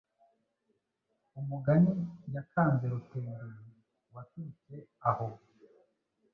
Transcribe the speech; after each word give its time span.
umugani 1.39 1.93
yakanze 2.35 2.83
Rutenderi 2.93 3.57
waturutse 4.13 4.73
aho 5.09 5.27